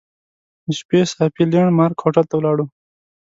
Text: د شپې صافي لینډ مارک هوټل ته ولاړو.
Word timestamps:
د 0.65 0.67
شپې 0.79 0.99
صافي 1.11 1.43
لینډ 1.51 1.71
مارک 1.77 1.97
هوټل 2.03 2.25
ته 2.29 2.35
ولاړو. 2.37 2.65